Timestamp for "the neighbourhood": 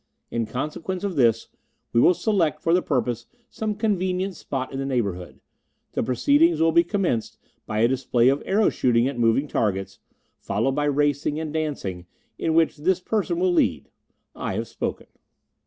4.79-5.39